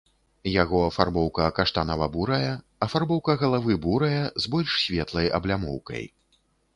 Яго 0.51 0.77
афарбоўка 0.85 1.49
каштанава-бурая, 1.57 2.53
афарбоўка 2.85 3.35
галавы 3.43 3.77
бурая 3.85 4.23
з 4.47 4.55
больш 4.55 4.71
светлай 4.85 5.27
аблямоўкай. 5.39 6.03